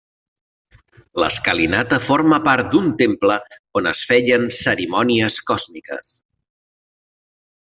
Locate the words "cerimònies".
4.61-5.39